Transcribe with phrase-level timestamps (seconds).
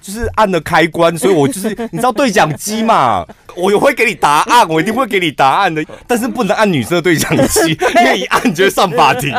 [0.00, 9.32] 就是按了开关，所以我就是你知道对讲机嘛， 我也会给你答案，我一定会给你答案的，但是不能按女生的对讲机， 因为一按就会上法庭。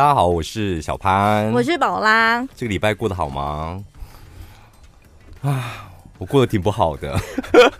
[0.00, 2.42] 大家好，我是小潘，我是宝拉。
[2.56, 3.84] 这个礼拜过得好吗？
[5.42, 7.20] 啊，我过得挺不好的，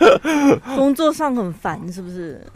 [0.76, 2.46] 工作上很烦，是不是？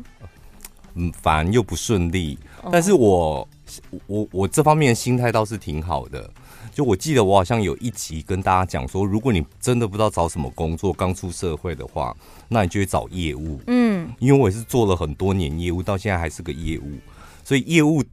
[0.97, 2.39] 嗯，烦又不顺利。
[2.71, 3.49] 但是我
[4.07, 6.31] 我我这方面的心态倒是挺好的。
[6.71, 12.15] 就我记得我好像有一集跟大家讲说，如果你真的不知道找什么工作，刚出社会的话，
[12.49, 13.59] 那你就去找业务。
[13.69, 16.99] 嗯，因为我也是做了很多年业务，到现在还是个业务，
[17.43, 18.05] 所以业务。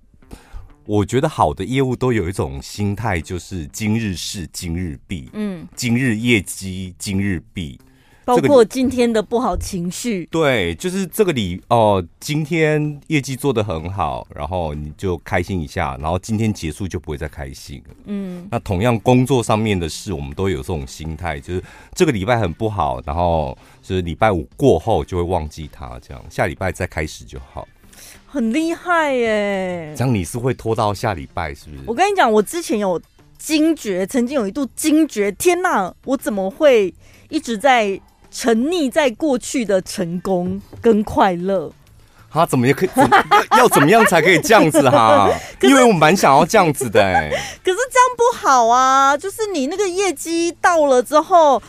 [0.85, 7.80] 我觉得好的业务都有一种心态，就是今日事今日毕，嗯，今日业绩今日毕，
[8.25, 10.28] 包括今天的不好情绪。
[10.31, 17.81] 对，就是这个礼哦，今天业绩做得很好，然后你就开心一下，然后今天结束就不会再开心。
[18.05, 27.67] 嗯，那同样工作上面的事，我们都有这种心态，就是这个礼拜很不好，然后就是礼拜五过后就会忘记它，这样下礼拜再开始就好。
[28.27, 29.94] 很厉害耶！
[29.97, 31.83] 这样你是会拖到下礼拜，是不是？
[31.85, 33.02] 我跟你讲，我之前有
[33.38, 36.93] 惊觉，曾经有一度惊觉，天哪，我怎么会
[37.30, 37.99] 一直在
[38.31, 41.71] 沉溺在过去的成功跟快乐？
[42.31, 42.89] 他怎么也可以？
[43.58, 45.30] 要怎么样才可以这样子哈？
[45.61, 47.30] 因为我蛮想要这样子的，哎，
[47.61, 49.17] 可是这样不好啊！
[49.17, 51.61] 就是你那个业绩到了之后。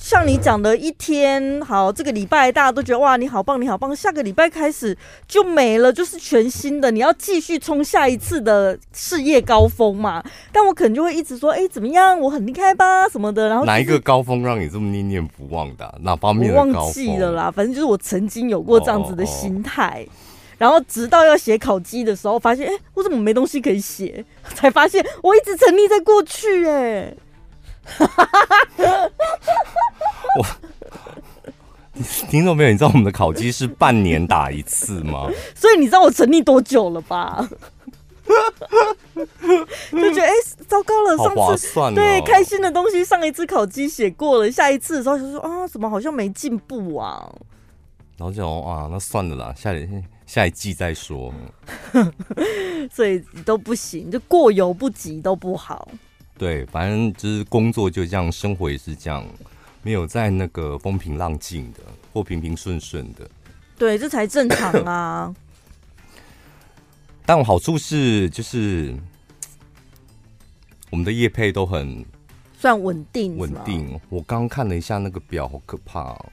[0.00, 3.94] 像你讲的一天好，这个礼拜大家都觉得哇，你好棒，你好棒。
[3.94, 4.96] 下个礼拜开始
[5.28, 10.24] 就没了，就是全新的，你要继续冲下一次的事业高峰嘛。
[10.50, 12.18] 但我可能就会一直说，哎，怎么样？
[12.18, 13.48] 我很厉害吧，什么的。
[13.48, 15.94] 然后、就是、哪一个高峰让你这么念念不忘的、啊？
[16.00, 16.72] 哪方面的高峰？
[16.72, 20.06] 我忘记了啦，反正就是我曾经有过这样子的心态。
[20.08, 20.12] 哦哦、
[20.56, 24.24] 然后直到要写考绩的时候，发现，哎，我怎么没东西可以写？
[24.56, 27.16] 才发现我一直沉溺在过去、欸，哎。
[30.36, 30.44] 我
[32.30, 32.70] 听到没有？
[32.70, 35.28] 你知道我们的烤鸡是半年打一次吗？
[35.54, 37.48] 所以你知道我成立多久了吧？
[39.90, 47.28] 就觉得哎、欸，糟糕了，上次、哦、对开心的东西，上一次烤鸡写过了，下一次的时候就说啊，怎么好像没进步啊？
[48.16, 49.88] 然后就啊，那算了啦，下一
[50.26, 51.34] 下一季再说。
[52.92, 55.88] 所以都不行，就过犹不及都不好。
[56.40, 59.22] 对，反正就是工作就这样，生活也是这样。
[59.82, 61.80] 没有在那个风平浪静的，
[62.14, 63.28] 或平平顺顺的，
[63.76, 65.34] 对，这才正常啊。
[67.26, 68.96] 但我好处是，就是
[70.88, 72.02] 我们的业配都很
[72.58, 74.00] 算稳定，稳定。
[74.08, 76.32] 我刚刚看了一下那个表，好可怕哦，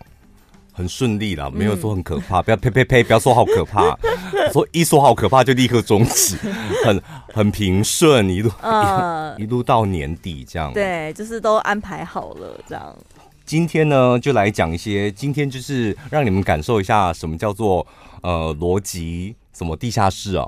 [0.77, 2.39] 很顺利啦，没有说很可怕。
[2.39, 3.97] 嗯、不要呸呸呸，不要说好可怕，
[4.53, 6.37] 说一说好可怕就立刻终止，
[6.85, 7.01] 很
[7.33, 10.71] 很平顺，一路、呃、一路到年底这样。
[10.71, 12.95] 对，就是都安排好了这样。
[13.43, 15.11] 今天呢，就来讲一些。
[15.13, 17.85] 今天就是让你们感受一下什么叫做
[18.21, 20.47] 呃逻辑什么地下室哦。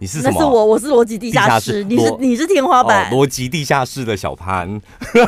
[0.00, 0.34] 你是什么？
[0.34, 1.84] 那是我，我是逻辑地下室。
[1.84, 3.12] 你是你是天花板。
[3.12, 4.66] 逻辑地下室的小潘。
[5.12, 5.20] 什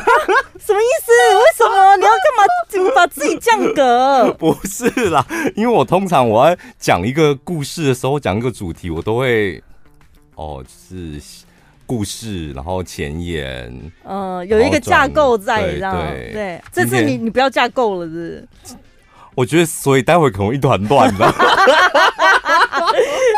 [0.73, 1.11] 么意思？
[1.37, 2.43] 为什么 你要干嘛？
[2.67, 4.33] 怎么把自己降格？
[4.39, 5.25] 不是啦，
[5.55, 9.63] 因为我通常我要讲一个故事的时候，讲一个主题，我都会
[10.35, 11.21] 哦，是。
[11.85, 16.61] 故事，然后前言，嗯，有一个架构在，对，对。
[16.71, 18.47] 这次你你不要架构了，是不是？
[19.35, 21.25] 我觉得，所以待会可能一团乱的。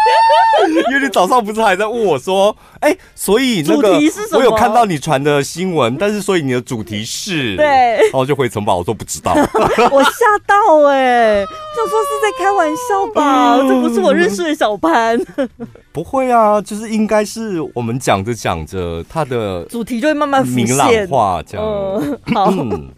[0.89, 3.99] 因为你早上不是还在问我说，哎、欸，所以那个
[4.33, 9.33] 我有看到你传的新闻，但是所以你的主题是对，然后就回城堡，我说不知道，
[9.91, 15.19] 我吓到哎、欸，就说是在开玩笑吧，这不是我认识的小潘，
[15.91, 21.65] 不会啊，就是应该是我们讲着讲着，他的主题就会慢慢明朗化，这样。
[22.35, 22.91] 嗯。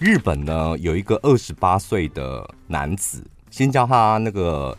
[0.00, 4.76] 日本呢，有一个二十八岁的男子，先叫他那个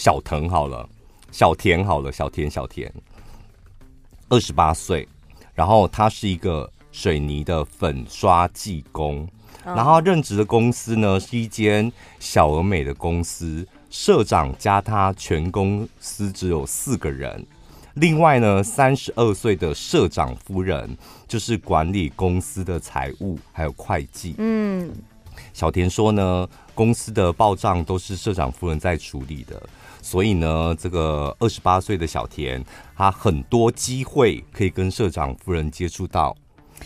[0.00, 0.88] 小藤好了，
[1.30, 2.90] 小田好了，小田小田，
[4.30, 5.06] 二十八岁，
[5.52, 9.28] 然后他是一个水泥的粉刷技工，
[9.62, 17.46] 然后任职的公司呢是一间小而美的公司，社长加他全公司只有四个人。
[17.96, 20.96] 另外呢，三十二岁的社长夫人
[21.28, 24.34] 就是管理公司的财务还有会计。
[24.38, 24.90] 嗯，
[25.52, 29.62] 小田说呢，公司的报账都是社长夫人在处理的，
[30.02, 32.64] 所以呢，这个二十八岁的小田，
[32.96, 36.36] 他很多机会可以跟社长夫人接触到。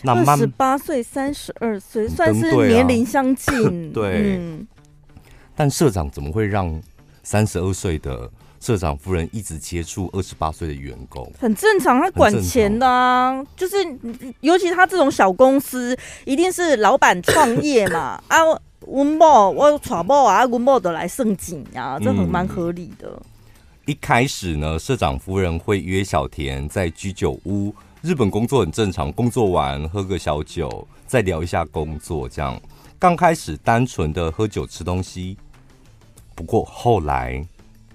[0.03, 3.91] 那二十八岁、三十二岁，算是年龄相近。
[3.93, 4.67] 对，嗯、
[5.55, 6.81] 但社长怎么会让
[7.23, 8.29] 三十二岁的？
[8.61, 12.01] 社长夫人一直接触二十八岁的员工，很正常。
[12.01, 13.75] 他管钱的啊，就是
[14.39, 18.37] 尤其他这种小公司，一定是老板创业嘛啊。
[18.87, 23.21] 温某我娶某啊，温某的来盛景啊，这很蛮合理的、嗯。
[23.85, 32.59] 一开始呢，社长夫人会约小田在居酒屋，日本工作很正常，工作完喝个小酒，再聊一下工作，这样
[32.97, 35.37] 刚开始单纯的喝酒吃东西，
[36.33, 37.45] 不过后来。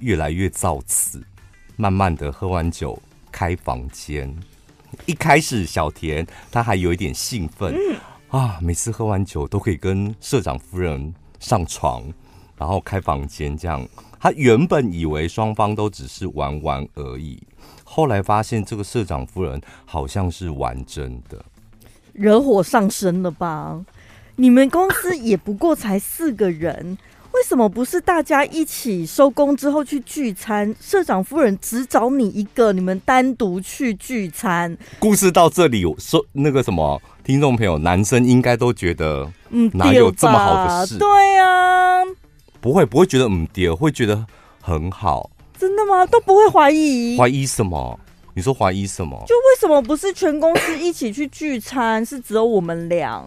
[0.03, 1.23] 越来越造次，
[1.77, 2.99] 慢慢的喝完酒
[3.31, 4.35] 开房间。
[5.05, 7.97] 一开始小田他还有一点兴奋、嗯、
[8.31, 12.05] 啊，每次喝完酒都可以跟社长夫人上床，
[12.57, 13.85] 然后开房间这样。
[14.21, 17.43] 他原本以为双方都只是玩玩而已，
[17.83, 21.45] 后来发现这个社长夫人好像是玩真的，
[22.13, 23.85] 惹火上身了吧？
[24.37, 26.97] 你们公司也不过才四个人。
[27.41, 30.77] 为什么不是大家一起收工之后去聚餐？
[30.79, 34.77] 社长夫人只找你一个，你们单独去聚餐。
[34.99, 40.99] 故事到这里，说那个什么听众朋友，男生应该都觉得，嗯，哪有这么好的事？
[40.99, 42.05] 对啊，
[42.61, 44.27] 不会不会觉得嗯爹会觉得
[44.61, 45.31] 很好。
[45.59, 46.05] 真的吗？
[46.05, 47.17] 都不会怀疑？
[47.17, 47.99] 怀疑什么？
[48.35, 49.17] 你说怀疑什么？
[49.27, 53.25] 就为什么不是全公司一起去聚餐，是只有我们俩？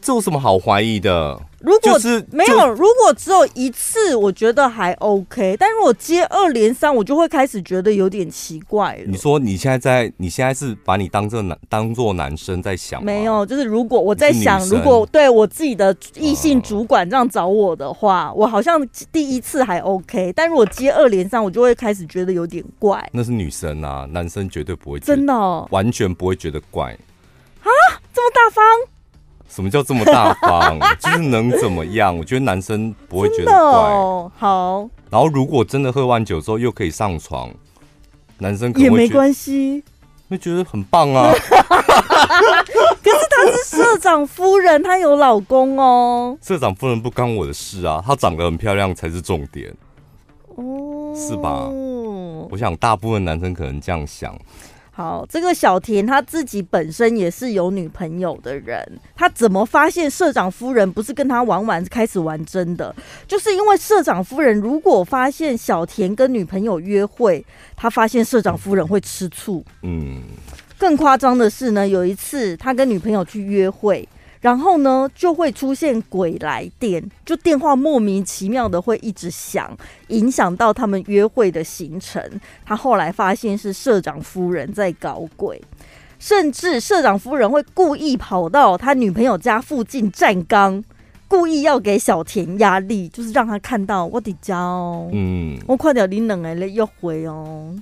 [0.00, 1.40] 这有什么好怀疑的？
[1.60, 5.56] 如果是没有，如果只有一次，我觉得还 OK。
[5.58, 9.02] 但如果接二连三，我就会开始觉得有点奇怪了。
[9.06, 13.02] 你说你现在在，你现在是把你当做男当做男生在想？
[13.02, 18.80] 没有，就是如果我在想，如果对我自己的异性主管这样找我的话，我好像
[19.10, 20.32] 第一次还 OK。
[20.36, 23.04] 但如果接二连三，我就会开始觉得有点怪。
[23.12, 26.92] 那是女生啊，男生绝对不会，真的哦，完全不会觉得怪
[27.62, 27.68] 啊，
[28.14, 28.64] 这么大方。
[29.48, 30.78] 什么叫这么大方？
[31.00, 32.16] 就是能怎么样？
[32.16, 33.52] 我觉得男生不会觉得怪。
[33.60, 34.88] 哦、好。
[35.10, 37.50] 然后如果真的喝完酒之后又可以上床，
[38.38, 39.82] 男生可能也没关系，
[40.28, 41.32] 会觉得很棒啊。
[43.02, 46.36] 可是她是社长夫人，她有老公哦。
[46.42, 49.74] 社长夫人不干我的事啊，她长得很漂亮才是重点。
[50.56, 51.68] 哦，是吧？
[52.50, 54.36] 我想大部分男生可能这样想。
[54.98, 58.84] 好，这个小田他自己本身也是有女朋友的人，
[59.14, 62.92] 他怎么发现社长夫人不是跟他玩玩开始玩真的？
[63.24, 67.46] 就是因为社长夫人如果发现小田跟女朋友约会，
[67.76, 69.64] 他发现社长夫人会吃醋。
[69.84, 70.20] 嗯，
[70.76, 74.08] 更夸张的是呢，有一次他跟女朋友去约会。
[74.40, 79.76] 然后呢，就会出现鬼来电，就电话莫名其妙的会一直响，
[80.08, 82.22] 影响到他们约会的行程。
[82.64, 85.60] 他后来发现是社长夫人在搞鬼，
[86.18, 90.82] 甚至社长夫人会故意跑到他女朋友家附近站岗，
[91.26, 97.74] 故意要给小田压力，就是让他看到我的家哦，嗯，我快点你冷哎了要回哦。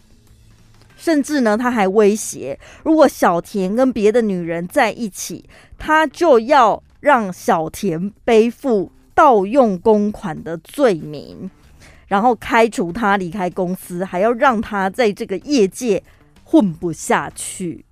[1.07, 5.49] 甚至呢，他还威胁，如果小田跟别的女人在一起，
[5.79, 11.49] 他就要让小田背负盗用公款的罪名，
[12.09, 16.03] 然后开除他离开公司，还要让他在这个业界
[16.43, 17.85] 混不下去。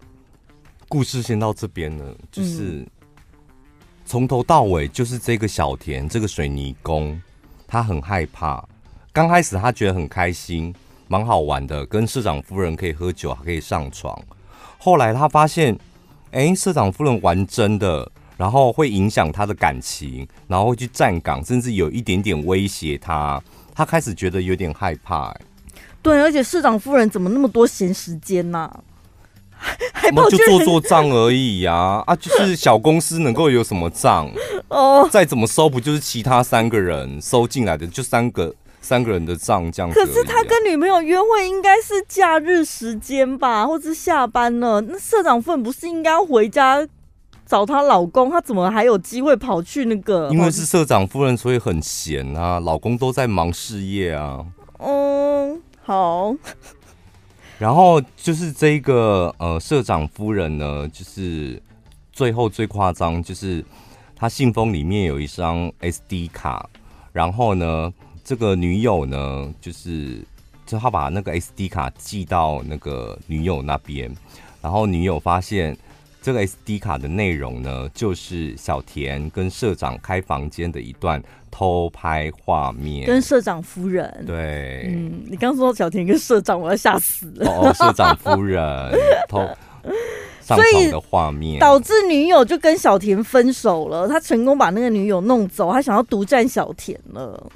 [0.89, 2.85] 故事先到这边呢，就是
[4.05, 7.23] 从头到尾就是这个小田这个水泥工，
[7.69, 8.69] 他很害怕。
[9.13, 10.75] 刚开始他觉得很开心。
[11.09, 14.19] 蛮好玩的，跟社长夫人可以喝酒，还可以上床。
[14.79, 15.75] 后来他发现，
[16.31, 23.43] 哎、欸，社长夫人玩真的，然后会影响他的感情，然后会去站岗，甚至有一点点威胁他。
[23.75, 25.41] 他开始觉得有点害怕、欸。
[26.01, 28.81] 对，而且市长夫人怎么那么多闲时间呢、啊？
[29.93, 32.05] 还就做做账而已呀、啊！
[32.07, 34.31] 啊，就是小公司能够有什么账？
[34.69, 38.55] 哦，再怎么收，不就是其他三个人收进来的，就三个。
[38.85, 44.79] 三个人的账这样子，可是他跟女朋友约会应该是假日时间吧，或者是下班了？
[44.83, 46.87] 那社长夫人不是应该要回家
[47.47, 48.31] 找她老公？
[48.31, 50.29] 她怎么还有机会跑去那个？
[50.31, 54.45] 因为是社长夫人，所以很闲啊，老公都在忙事业啊。
[54.79, 56.35] 嗯，好。
[57.59, 61.63] 然后就是这个呃，社长夫人呢，就是
[62.13, 63.65] 最后最夸张，就是
[64.15, 66.69] 他信封里面有一张 SD 卡，
[67.13, 67.91] 然后呢。
[68.25, 70.19] 这个女友呢，就是
[70.65, 74.11] 就他把那个 SD 卡寄到那个女友那边，
[74.63, 75.77] 然后女友发现
[76.23, 84.25] 这个 SD 卡的内容呢，就是小田跟社长开房间的一段偷拍画面，跟社长夫人。
[84.27, 87.47] 对，嗯，你刚说小田跟社长，我要吓死了。
[87.51, 88.65] 哦，社长夫人
[89.29, 89.47] 偷
[90.41, 94.09] 上床的画面，导致女友就跟小田分手了。
[94.09, 97.53] 他成功把那个女友弄走，他想要独占小田了。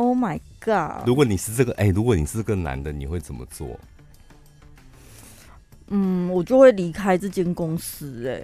[0.00, 1.06] Oh my god！
[1.06, 3.78] 如果你是这个，哎、欸，如果你是这个男的，你会怎么做？
[5.88, 8.26] 嗯，我就会离开这间公司。
[8.26, 8.40] 哎，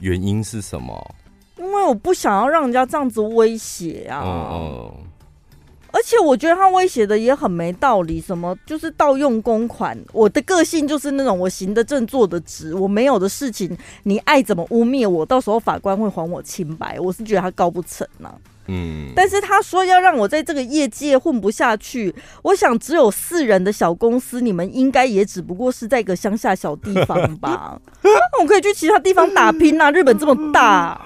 [0.00, 1.14] 原因是什么？
[1.56, 4.22] 因为我不想要让人家这样子威胁啊。
[4.24, 5.04] 嗯嗯。
[5.92, 9.96] 而且我觉得他威胁的也很没道理，什么就是盗用公款。
[10.12, 16.98] 我的个性就是那种我行得正坐得直，我没有的事情，你爱怎么污蔑我，到时候法官会还我清白。
[16.98, 18.34] 我是觉得他告不成呐、啊。
[18.72, 27.80] 嗯，但是他说要让我在这个业界混不下去，我想只有四人的小公司，你们应该也只不过是在一个乡下小地方吧？
[28.40, 29.90] 我可以去其他地方打拼啊！
[29.90, 31.04] 日本这么大，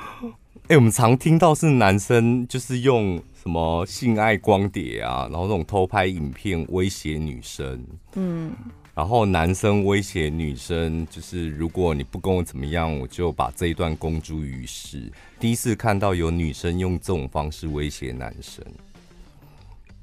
[0.65, 7.83] 哎、欸，我们常听到是男生就是用什么性爱光碟啊，然后那种偷拍影片威胁女生，
[8.15, 8.53] 嗯。
[8.95, 15.11] 然后男生威胁女生，就是如果你不跟我怎么样，我就把这一段公诸于世。
[15.41, 18.65] 第一次看到有女生用这种方式威胁男生，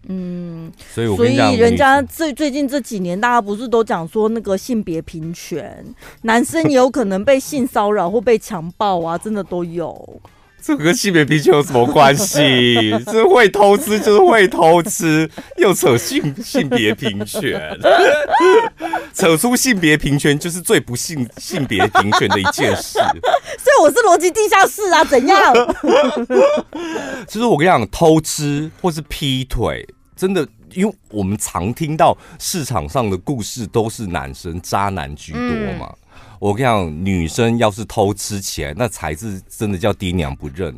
[0.07, 5.85] 嗯，所以我跟你讲，所以人家最最近这几年，大家不是都讲说那个性别平权，
[6.23, 10.21] 男生也有可能被性骚扰或被强暴啊，真的都有。
[10.63, 12.93] 这跟性别平权有什么关系？
[13.11, 17.59] 这会偷吃就是会偷吃，又扯性性别平权，
[19.13, 22.99] 扯出性别平权就是最不性性别平权的一件事。
[23.57, 25.53] 所以我是逻辑地下室啊，怎样？
[27.27, 35.93] 其实我跟你讲，偷吃或是劈腿，真的，因为我们常听到市场上的故事都是男生渣男居多嘛。
[36.41, 40.75] 嗯我跟你讲，女生要是偷吃起来，那才是真的叫爹娘不认。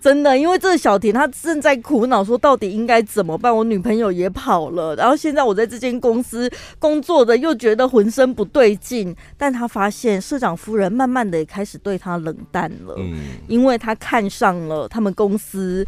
[0.00, 3.56] 真的，因为这个小田他正在苦恼说，到底应该怎么办？
[3.56, 9.14] 我女朋友也跑了，然后现在我在这间公司工作的又觉得浑身不对劲。
[9.38, 13.16] 但他发现社长夫人慢慢的也开始对他冷淡了，嗯，
[13.46, 15.86] 因为他看上了他们公司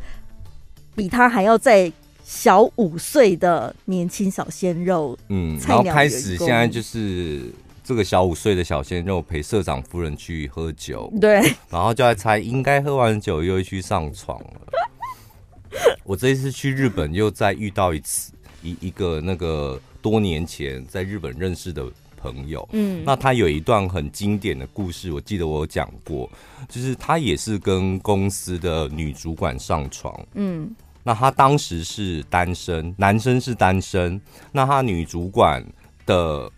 [0.95, 1.93] 比他还要再
[2.23, 7.43] 小五岁的年轻小鲜肉，嗯，然后开始现在就是。
[7.87, 11.41] 这个小五岁的小鲜肉陪社长夫人去喝酒，对，
[11.71, 15.81] 然后就在猜，应该喝完酒又会去上床了。
[16.03, 26.29] 我这一次去日本又再遇到一次一一个那个多年前在日本认识的朋友，嗯，那他有一段很经典的故事，我记得我有讲过，
[26.69, 30.75] 就是他也是跟公司的女主管上床，嗯，
[31.05, 35.65] 那他当时是单身，男生是单身，那他女主管
[36.05, 36.51] 的。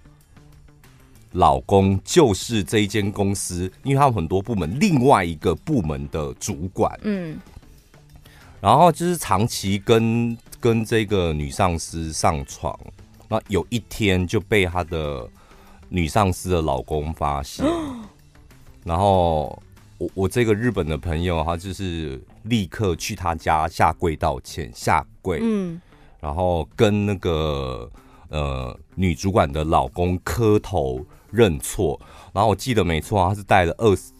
[1.38, 7.38] 老公就是这一间公司，因为他们很多部门，另外一个部门的主管，嗯，
[8.60, 12.76] 然后就是长期跟跟这个女上司上床，
[13.28, 15.28] 那有一天就被他的
[15.88, 17.64] 女上司的老公发现，
[18.82, 19.56] 然后
[19.98, 25.80] 我我这个日本的朋友，他就是立刻去他家下跪道歉，下跪，嗯，
[26.18, 27.88] 然后跟那个
[28.28, 31.06] 呃女主管的老公磕头。
[31.30, 32.00] 认错，
[32.32, 34.12] 然后我记得没错，他是带了二十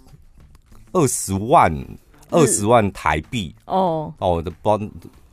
[0.93, 1.73] 二十万
[2.31, 3.55] 二十万台币。
[3.65, 4.13] 哦。
[4.19, 4.79] 哦，我的包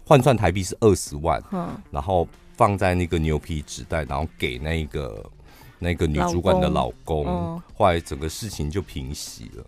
[0.05, 5.31] 换算台币是二十万，嗯，然后放在那个牛皮纸袋，然后给那个
[5.79, 9.65] 那个女主管的老公，哦，后来整个事情就平息了。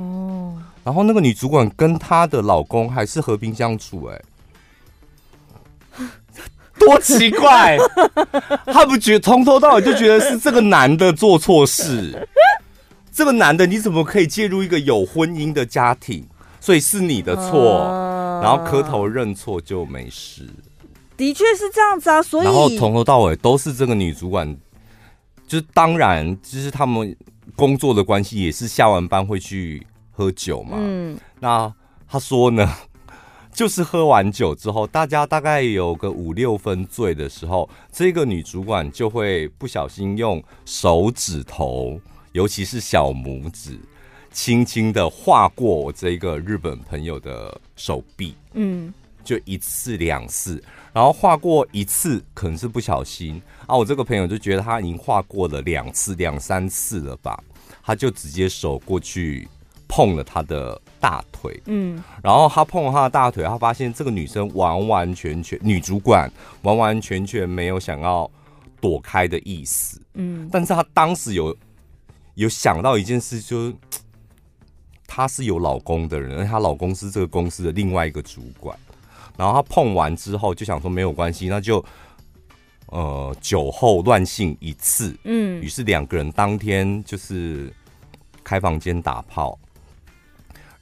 [0.00, 4.14] 哦，然后那个女主管跟她的老公还是和平相处，欸，
[5.94, 6.06] 哎。
[6.86, 7.78] 多奇怪！
[8.66, 12.28] 他不觉从头到尾就觉得是这个男的做错事，
[13.12, 16.26] 这个男的你怎么可以介入一个有婚姻的家庭？
[16.60, 20.48] 所以是你的错，然后磕头认错就没事。
[21.16, 24.56] 的确是这样子啊，所以然后从头到尾都是这个女主管，
[25.48, 27.16] 就是当然就是他们
[27.56, 30.76] 工作的关系，也是下完班会去喝酒嘛。
[30.80, 31.72] 嗯，那
[32.08, 32.72] 他说呢？
[33.52, 42.00] 就是喝完酒之后，大家大概有个五六分醉的时候，这个女主管就会不小心用手指头，
[42.32, 43.78] 尤其是小拇指，
[44.32, 48.34] 轻轻的划过我这个日本朋友的手臂。
[48.54, 48.92] 嗯，
[49.22, 57.42] 就一次两次，然后划过一次可能是不小心啊，我这个朋友就觉得他已经划过了两次两三次了吧，
[57.82, 59.48] 他就直接手过去。
[59.94, 66.32] 碰了他的大腿，嗯，然后他碰了他的大腿，他发现这个女生完完全全，女主管
[66.62, 68.30] 完完全全没有想要
[68.80, 70.00] 躲开的意思。
[70.14, 71.56] 嗯，但是他当时有
[72.34, 73.74] 有想到一件事，就是
[75.08, 78.78] 她是有老公的人，而她老公是这个公司的另外一个主管。
[79.36, 81.84] 然后他碰完之后就想说没有关系，那就
[82.86, 85.18] 呃酒后乱性一次。
[85.24, 87.72] 嗯，于是两个人当天就是
[88.44, 89.58] 开房间打炮，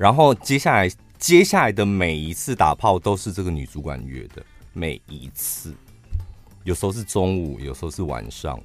[0.01, 4.43] 然后接下来接下来的每一次打炮都是这个女主管约的，
[4.73, 5.75] 每一次，
[6.65, 8.59] 有时候是中午，有时候是晚上。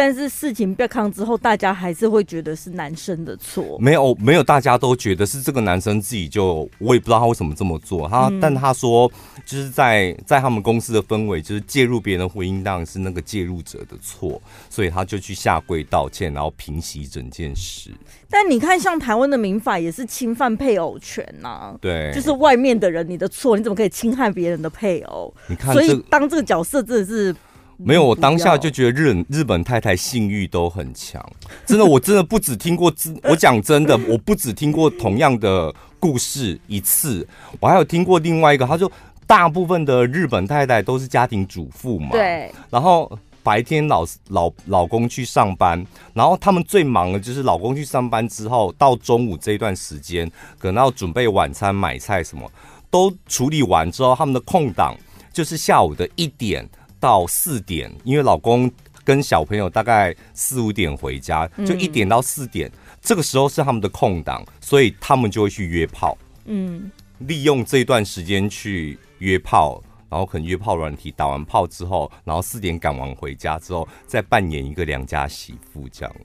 [0.00, 3.76] 但是事情被康之后，大家还是会觉得是男生的错。
[3.78, 8.08] 没有，没有，大家都觉得是这个男生自己就，我也不知道他为什么这么做。
[8.08, 9.12] 他，嗯、但他说，
[9.44, 14.40] 就是在在他们公司的氛围，就是介入别人的婚姻当然是那个介入者的错，
[14.70, 17.90] 所以他就去下跪道歉，然后平息整件事。
[18.30, 25.34] 但你看，像台湾的民法也是侵犯配偶权呐，啊，对，就是外面的人，你的错，你怎么可以侵害别人的配偶？
[25.46, 27.36] 你看，所以当这个角色真的是。
[27.82, 31.24] 没有，我当下就觉得日日本太太性欲都很强，
[31.64, 32.92] 真的，我真的不只听过，
[33.24, 37.26] 我讲真的，我不只听过同样的故事一次，
[37.58, 38.90] 我还有听过另外一个，他说
[39.26, 43.10] 大部分的日本太太都是家庭主妇嘛，对，然后
[43.42, 45.82] 白天老老老公去上班，
[46.12, 52.50] 然后他们最忙的就是老公去上班之后，到中午这一段时间，可能要准备晚餐、买菜什么，
[52.90, 54.94] 都处理完之后，他们的空档
[55.32, 56.68] 就是下午的一点。
[57.00, 58.70] 到四点，因为老公
[59.02, 66.16] 跟小朋友大概四五点回家，就一点到四点，嗯，这个时候是他们的空档，所以他们就会去约炮。
[66.44, 76.16] 嗯，利用这段时间去约炮，然后可能约炮软体打完炮之后，然后四点赶完回家之后，再扮演一个良家媳妇，这样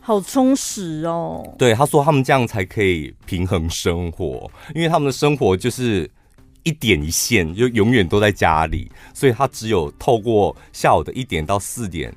[0.00, 1.54] 好充实哦。
[1.58, 6.08] 对，他说他们这样才可以平衡生活，因为他们的生活就是。
[6.62, 12.14] 一点一线，就永远都在家里，所以他只有透过下午的一点到四点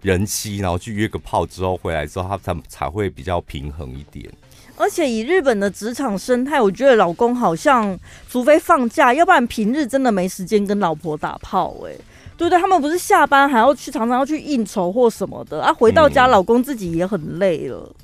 [0.00, 4.28] 人妻，然后去约个炮之后回来之后，他才才会比较平衡一点。
[4.76, 7.96] 而且以日本的职场生态，我觉得老公好像
[8.28, 11.76] 除非放假，要不然平日真的没时间跟老婆打炮。
[11.86, 11.92] 哎，
[12.36, 17.94] 对对，他们不是下班还要去常常要去应酬或什么的啊，回到家老公自己也很累了。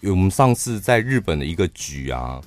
[0.00, 2.40] 嗯，我们上次在日本的一个局啊。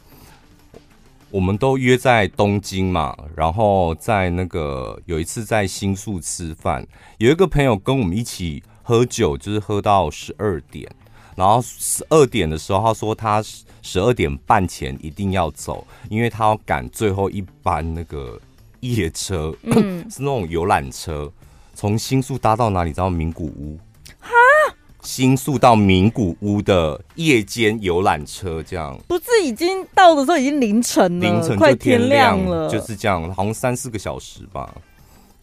[1.33, 6.85] 我们都约在东京嘛，然后在那个有一次在新宿吃饭，
[7.17, 10.87] 有一个朋友跟我们一起喝酒，就是喝到十二点，
[11.35, 13.43] 然后十二点的时候，他说他
[13.81, 18.39] 十二点半前一定要走，因为他要赶最后一班那个
[18.81, 21.31] 夜车，嗯、 是那种游览车，
[21.73, 22.91] 从新宿搭到哪里？
[22.91, 23.79] 知道名古屋。
[25.03, 34.73] 新宿到名古屋的夜间游览车，这样不是已经到的时候已经凌晨了，凌晨快天亮了，就是这样，好像三四个小时吧。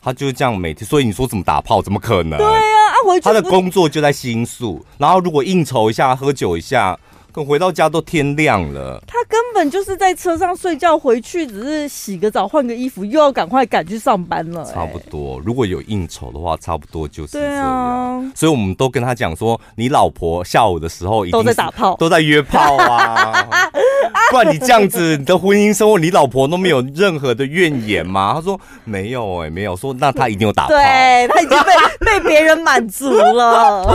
[0.02, 1.80] 他就是这样每天，所以你说怎么打炮？
[1.82, 2.38] 怎么可能？
[2.38, 6.98] 对啊，啊回去他的工作就在新宿，然后如果应酬一下、喝酒一下。
[7.32, 14.72] 可回到家都天亮了，他根本就是在车上睡觉，回去只是洗个澡、换个衣服，又要赶快赶去上班了、欸。
[14.72, 17.52] 差不多，如果有应酬的话，差不多就是这样。
[17.52, 23.46] 对啊，所以我们都跟他讲说，你老婆下午的时候都在打炮，都在约炮啊，
[24.32, 28.32] 不然你这样子，你的婚姻生活，你老婆都没有任何的怨言吗？
[28.36, 29.76] 他说没有、欸，哎，没有。
[29.76, 31.72] 说那他一定有打炮，对他已经被
[32.18, 33.94] 被别人满足了。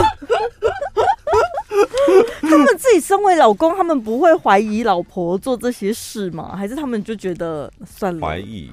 [2.42, 6.56] 他们自己身为老公，他们不会怀疑老婆做这些事吗？
[6.56, 8.26] 还是他们就觉得算了？
[8.26, 8.70] 怀疑，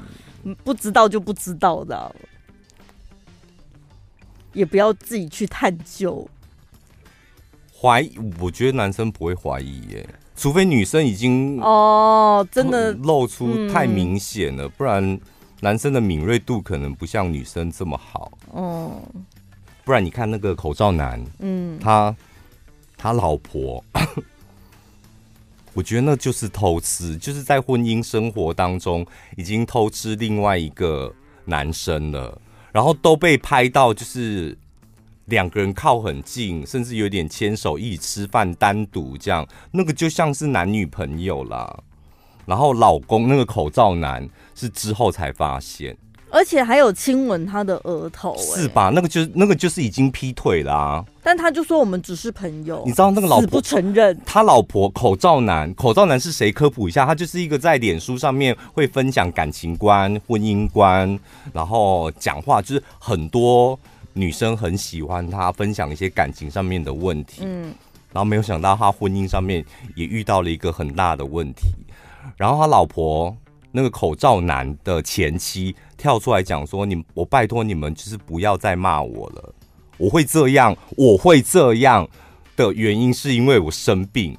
[0.64, 2.16] 不知道就不知道的，
[4.54, 6.28] 也不要自己去探究。
[7.80, 15.20] 怀疑，我觉得男生不会怀疑耶，除非女生已经哦，真的露出太明显了，嗯，不然
[15.62, 18.32] 男生的敏锐度可能不像女生这么好。
[18.52, 19.02] 哦，
[19.84, 22.16] 不然你看那个口罩男，嗯，他。
[23.04, 23.84] 他老婆，
[25.76, 31.14] 我觉得那就是偷吃，就是在婚姻生活当中已经偷吃另外一个
[31.44, 34.58] 男生了，然后都被拍到，就是
[35.26, 41.84] 两个人靠很近，甚至有点牵手一起吃饭，单独这样，那个就像是男女朋友啦。
[42.46, 45.98] 然后老公那个口罩男是之后才发现。
[46.34, 48.90] 而且还有亲吻他的额头，是吧？
[48.90, 51.06] 那个就是那个就是已经劈腿啦、啊。
[51.22, 52.82] 但他就说我们只是朋友。
[52.88, 56.52] 你知道那个老婆不承认，他老婆口罩男，口罩男是谁？
[56.52, 61.18] 科普一下，他就是一个在脸书上面会分享感情观、婚姻观，
[61.54, 63.80] 然后讲话就是很多
[64.14, 67.44] 女生很喜欢他分享一些感情上面的问题。
[67.46, 67.72] 嗯，
[68.12, 69.64] 然后没有想到他婚姻上面
[69.96, 71.68] 也遇到了一个很大的问题，
[72.36, 73.38] 然后他老婆
[73.72, 75.76] 那个口罩男的前妻。
[76.04, 79.56] 跳出来讲说，你我拜托你们就是不要再骂我了。
[79.98, 82.06] 我会这样，我会这样
[82.58, 84.38] 的原因是因为我生病。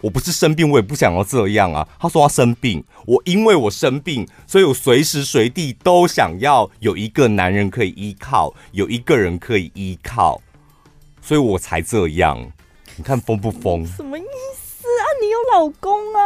[0.00, 1.88] 我不是生病，我也不想要这样啊。
[1.98, 10.40] 他说他生病，我因为我生病，所以我随时随地都想要有一个男人可以依靠，有一个人可以依靠，
[11.20, 12.38] 所以我才这样。
[12.94, 13.84] 你看疯不疯？
[13.84, 14.22] 什么意
[14.54, 15.02] 思啊？
[15.20, 16.20] 你有老公啊？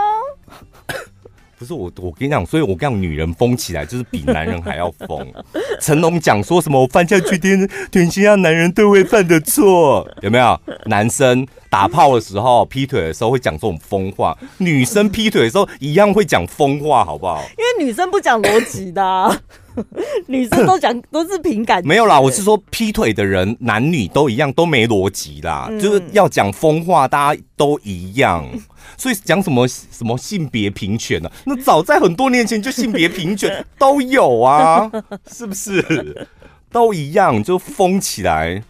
[1.58, 5.26] 不是我，我跟你讲，所以我跟你讲，女人疯起来就是比男人还要疯。
[5.80, 6.80] 成龙讲说什么？
[6.80, 10.60] 我犯下去天天下男人都会犯的错，有没有？
[10.84, 17.40] 男生打炮的时候、劈腿的时候会讲这种疯话，女生劈腿的时候一样会讲疯话，好不好？
[17.56, 19.34] 因为女生不讲逻辑的、啊。
[20.26, 28.46] 女生都讲都是凭感觉，没有啦，我是说劈腿的人男女都一样，都没逻辑啦，嗯、就是要讲疯话，大家都一样，
[28.96, 31.32] 所以讲什么什么性别平权呢、啊？
[31.46, 34.90] 那早在很多年前就性别平权 都有啊，
[35.30, 36.26] 是不是？
[36.70, 38.62] 都一样，就疯起来，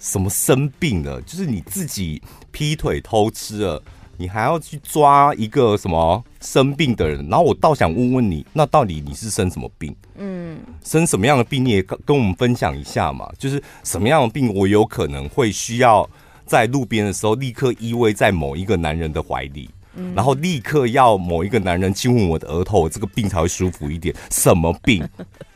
[0.00, 2.20] 什么生病了，就是你自己
[2.50, 3.82] 劈腿偷吃了。
[4.18, 7.26] 你还要去抓一个什么生病的人？
[7.28, 9.92] 然后我倒想问问你，那到底你是生什么病？
[10.24, 11.64] 嗯，生什么样的病？
[11.64, 13.28] 你也跟跟我们分享一下嘛。
[13.36, 16.08] 就是什么样的病，我有可能会需要
[16.46, 24.14] 在路边的时候立刻依偎在某一个男人的怀里，嗯，然后立刻要某一个男人亲吻我的额头，这个病才会舒服一点。
[24.30, 25.02] 什么病？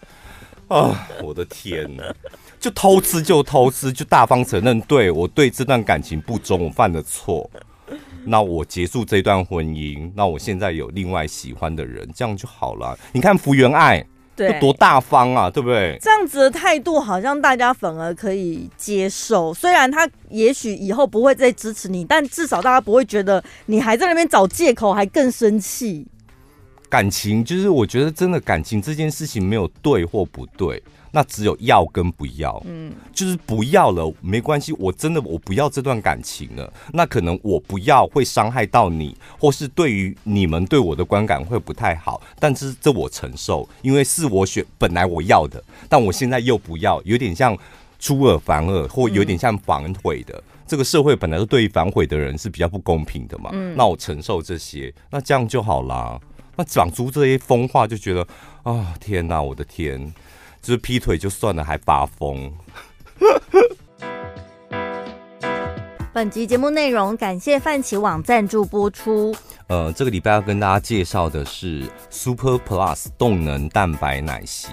[0.67, 2.03] 啊，我的天哪！
[2.59, 7.49] 就偷吃就偷吃，就大方承认，对我对这段感情不忠，我犯了错。
[8.25, 12.99] 那我结束这段婚姻，那我现在有另外喜欢的人，这样就好了。
[13.13, 14.05] 你看福原爱，
[14.37, 15.99] 对，多大方啊，对不对？
[16.01, 19.55] 这样子的态度，好像大家反而可以接受。
[19.55, 26.07] 虽然他也许以后不会再支持你，但至少大家不会觉得你还在那边找借口，还更生气。
[26.89, 30.81] 感情就是，我觉得真的感情这件事情没有对或不对。
[31.17, 36.71] 那只有要跟不要，嗯，就是不要了没关系，我真的我不要这段感情了。
[36.93, 47.57] 那可能我不要会伤害到你，或是对于你们对我的观感会不太好，但是这我承受，因为是我选，本来我要的，但我现在又不要，有点像
[47.99, 50.35] 出尔反尔，或有点像反悔的。
[50.37, 56.21] 嗯、这个社会本来就对于反悔的人是比较不公平的嘛，嗯，那我承受这些，那这样就好啦。
[56.59, 58.21] 那讲出这些疯话，就觉得
[58.65, 60.13] 啊、哦，天哪，我的天！
[60.67, 62.53] 就是劈腿就算了，还发疯。
[66.13, 69.33] 本集节目内容感谢泛起网赞助播出。
[69.69, 74.73] 呃，这个礼拜要跟大家介绍的是 Super Plus 动能蛋白奶昔。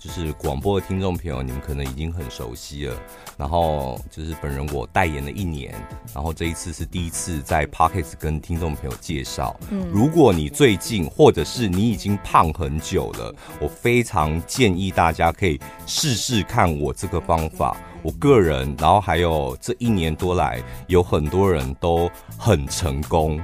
[0.00, 2.96] 就是广播的听众朋友，你们可能已经很熟悉了。
[3.36, 5.74] 然后就是本人我代言了一年，
[6.14, 9.54] 然后这一次是第一次在 Pocket 跟听众朋友介绍。
[9.70, 17.76] 嗯，如果你最近或者是你已经胖很久了，我非常建议大家可以试试看我这个方法。
[18.02, 23.38] 我个人，然后还有这一年多来，有很多人都很成功，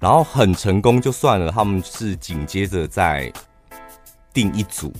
[0.00, 3.32] 然后很成功就算了，他们是紧接着再
[4.32, 4.92] 定一组。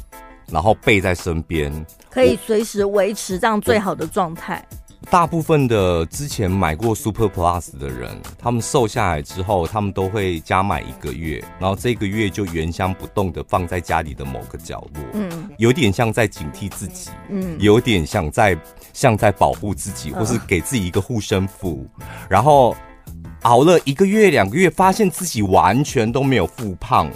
[0.50, 1.72] 然后备在身边，
[2.10, 4.64] 可以随时维持这样最好的状态。
[5.10, 18.56] 大部分的之前买过 Super Plus 的人，他们瘦下来之后，他们都会加买一个月，然后这个月就原箱不动的放在家里的某个角落，嗯，有点像在警惕自己，嗯，有点像在
[18.92, 21.88] 像在保护自己，或是给自己一个护身符。
[22.28, 22.76] 然后
[23.42, 27.10] 熬了一个月、两个月，发现自己完全都没有复胖。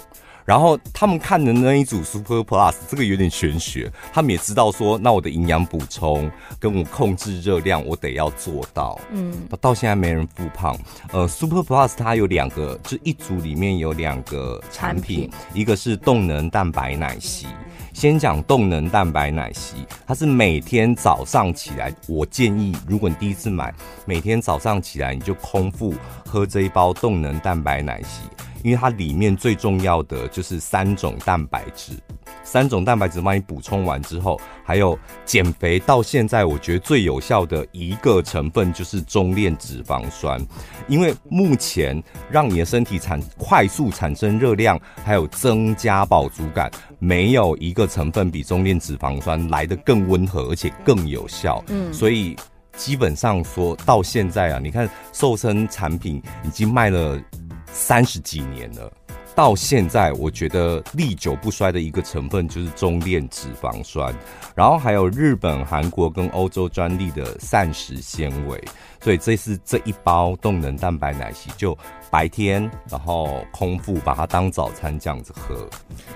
[0.45, 3.91] 然后他们看的那一组 Super Plus，这个有点玄学。
[4.13, 8.99] 他们也知道说，那我的营养补充跟我控制热量，我得要做到。
[9.11, 10.77] 嗯，到现在没人复胖。
[11.11, 17.47] 呃，Super Plus 它有两个，就一组里面有两个产品，产品一个是动能蛋白奶昔。
[17.91, 23.73] 先讲动能蛋白奶昔，它是每天早上起来，我建议如果你第一次买，
[24.05, 28.21] 每天早上起来你就空腹喝这一包动能蛋白奶昔。
[28.65, 31.91] 因为它里面最重要的就是三种蛋白质，
[32.43, 40.43] 三种蛋白质帮你补充完之后，还有减肥到现在我觉得最有效的一个成分就是中链脂肪酸。
[40.87, 51.63] 因为目前让你的身体产快速产生热量，还有增加饱足感，没有一个成分比中链脂肪酸来得更温和，而且更有效。
[51.67, 52.35] 嗯，所以
[52.75, 57.21] 基本上说到现在啊，你看瘦身产品已经卖了。
[57.75, 58.89] 三十几年了，
[59.35, 64.15] 到现在，我觉得历久不衰的一个成分就是中链脂肪酸，
[64.55, 68.63] 然后还有日本、韩国跟欧洲专利的膳食纤维。
[69.01, 71.77] 所以这是这一包动能蛋白奶昔，就
[72.09, 75.69] 白天然后空腹把它当早餐这样子喝。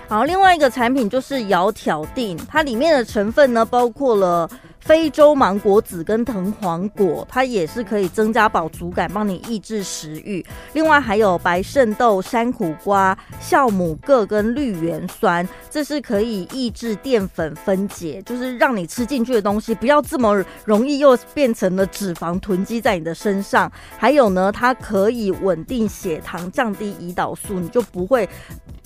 [0.07, 4.49] 好，另外一个产品就是窈窕定，它里面的成分呢，包括了。
[4.79, 10.43] 非洲芒果籽跟藤黄果，它也是可以增加饱足感，帮你抑制食欲。
[10.73, 23.71] 另外还有白肾豆、山苦瓜、酵母铬跟绿原酸，这是可以抑制淀粉分解，就是让你吃进去的东西不要这么容易又变成了脂肪囤积在你的身上。
[23.97, 28.27] 还有呢，它可以稳定血糖，降低胰岛素，你就不会。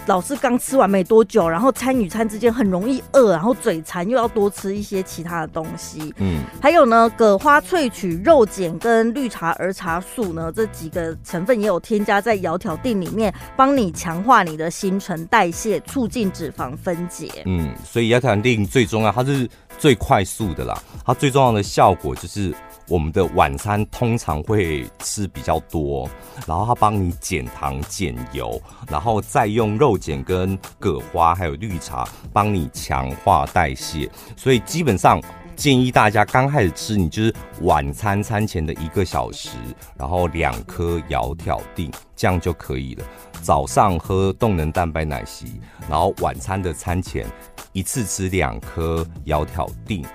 [0.05, 6.13] 老是刚吃完没多久，然后餐与餐之间很容易饿，然后嘴馋又要多吃一些其他的东西。
[6.17, 17.43] 嗯，还有呢，葛花萃取、肉碱跟绿茶儿茶素呢，这几个成分也有添加在窈窕定里面，帮你强化你的新陈代谢，促进脂肪分解。
[17.45, 22.53] 嗯，所以窈窕定最重要，它是最快速的啦，它最重要的效果就是。
[22.87, 26.09] 我们的晚餐通常会吃比较多，
[26.45, 35.21] 然后它帮你减糖减油，然后再用肉碱跟葛花还有绿茶帮你强化代谢，所以基本上
[35.55, 39.49] 建议大家刚开始吃，你就是晚餐餐前的一个小时，
[39.97, 43.05] 然后两颗窈窕定，这样就可以了。
[43.41, 47.25] 早上喝动能蛋白奶昔，然后晚餐的餐前
[47.71, 50.05] 一次吃两颗窈窕定。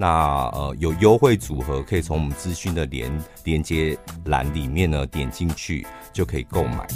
[0.00, 6.86] 那呃有优惠组合，可以从我们资讯的连连接栏里面呢点进去就可以购买。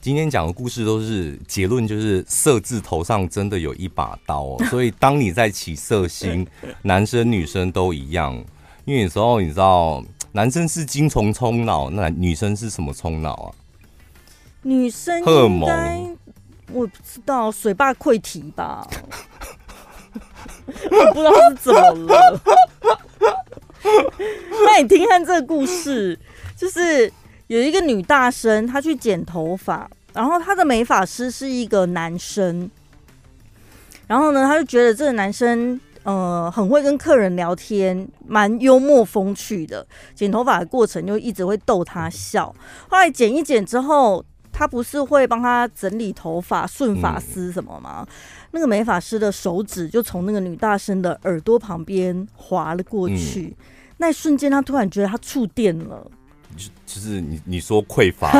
[0.00, 6.44] 今天讲的故事都是结论，就是色字头上真的有一把刀哦， 所以当你在起色心，
[6.82, 8.34] 男生女生都一样，
[8.86, 13.54] 因为有时候你知道，男生是精虫冲脑，那女生是什么冲脑啊？
[14.62, 16.16] 女生荷尔蒙，
[16.72, 18.84] 我不知道，水坝溃堤吧。
[20.90, 22.40] 我不知道是怎么了。
[24.66, 26.18] 那你听看这个故事，
[26.56, 27.12] 就是
[27.48, 32.70] 有一个女大生，她去剪头发，然后她的美发师是一个男生，
[34.06, 39.86] 然后呢，她就觉得这个男生呃很会跟客人聊天，蛮幽默风趣的。
[40.14, 42.46] 剪头发的过程就一直会逗他笑。
[42.88, 48.06] 后来剪一剪之后，他不是会帮他整理头发、顺发丝什么吗？
[48.08, 48.14] 嗯
[48.54, 53.64] 那个美发师的手指就从那个女大生的耳朵旁边滑了过去，嗯、
[53.98, 56.08] 那一瞬间，他突然觉得他触电了。
[56.56, 58.30] 就就是你你说匮乏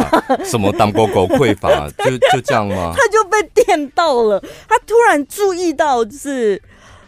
[0.45, 2.95] 什么当狗狗匮乏， 就就这样吗？
[2.97, 6.63] 他就被电到了，他突然注意到，就是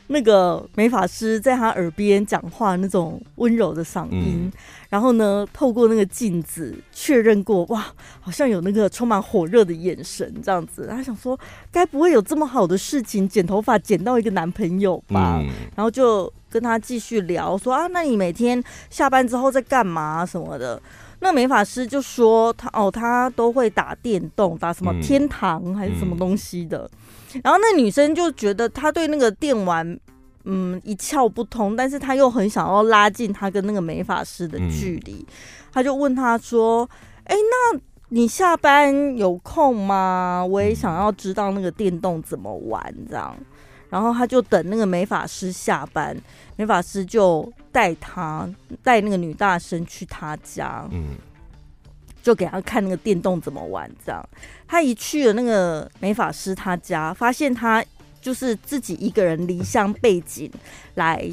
[0.09, 4.51] 那个美发师在他耳边讲话那种温柔的嗓音。
[4.51, 4.53] 嗯
[4.88, 7.87] 然后呢，透过那个镜子确认过，哇，
[8.21, 10.87] 好像有那个充满火热的眼神这样子。
[10.88, 11.38] 他想说，
[11.73, 15.40] 该不会有这么好的事情，剪头发剪到一个男朋友吧？
[15.42, 20.81] 嗯、然后就跟他继续聊，说啊，那你每天下班之后在干嘛什么的？
[21.19, 26.88] 那美发师就说他哦，他都会打电动，打什么天堂还是什么东西的。
[26.92, 26.99] 嗯、
[27.42, 29.99] 然后那女生就觉得她对那个电玩。
[30.49, 35.35] 嗯，一窍不通，但是她又很想要拉近她跟那个美发师的距离，嗯、
[35.72, 36.88] 他就问他说
[37.27, 37.40] ：“哎、欸，
[37.75, 40.46] 那你下班有空吗？
[40.49, 43.37] 我也想要知道那个电动怎么玩，这样。”
[43.90, 46.16] 然后他就等那个美发师下班，
[46.55, 48.49] 美发师就带他
[48.85, 51.16] 带那个女大生去他家，嗯，
[52.27, 54.29] 就给他看那个电动怎么玩，这样。
[54.67, 57.85] 他一去了那个美法师他家，发现他。
[58.19, 60.51] 就是自己一个人离乡背井
[60.95, 61.31] 来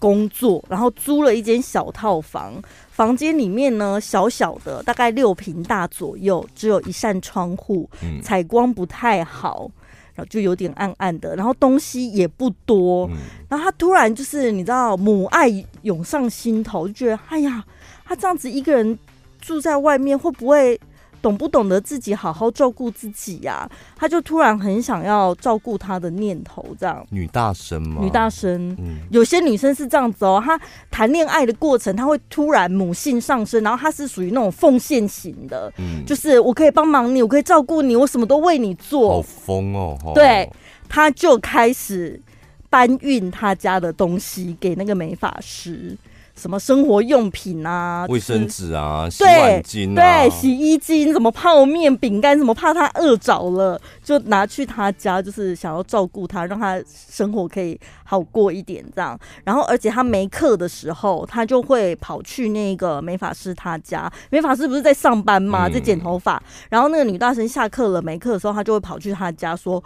[0.00, 7.88] 工作，然后租了一间小套房，房间里面呢小小的，大概六平大左右，只有一扇窗户，
[8.20, 9.70] 采光不太好，
[10.16, 13.08] 然后就有点暗暗的，然后东西也不多，
[13.48, 15.48] 然后他突然就是你知道母爱
[15.82, 17.64] 涌上心头，就觉得哎呀，
[18.04, 18.98] 他这样子一个人
[19.40, 20.80] 住在外面会不会？
[21.20, 23.70] 懂不懂得自己好好照顾自己呀、啊？
[23.96, 27.04] 他就突然很想要照顾他的念头，这样。
[27.10, 28.00] 女大生吗？
[28.00, 30.40] 女大生，嗯，有些女生是这样子哦。
[30.42, 30.58] 她
[30.92, 39.14] 谈恋爱的过程，她会突然母性上升，然后她是属于那种奉献型的，嗯，就是我可以帮忙你，我可以照顾你，我什么都为你做。
[39.14, 39.98] 好疯哦！
[40.14, 40.48] 对，
[40.88, 42.22] 她就开始
[42.70, 45.98] 搬运她家的东西给那个美发师。
[46.38, 59.18] 什么生活用品啊，卫生纸啊，就是、洗碗巾啊，对，洗衣精，什么泡面、饼干，什么怕他饿着了，就拿去他家，就是想要照顾他，让他生活可以好过一点这样。
[59.44, 64.10] 然后，而且他没课的时候，他就会跑去那个美发师他家。
[64.30, 65.68] 美发师不是在上班吗？
[65.68, 66.36] 在剪头发。
[66.36, 69.82] 嗯、然后那个女大生下课了没课的时候，他就会跑去他家说。